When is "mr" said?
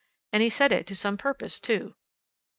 1.91-1.95